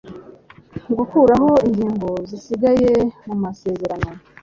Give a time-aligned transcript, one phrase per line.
[0.97, 2.91] gukuraho ingingo zisigaye
[3.25, 4.09] mumasezerano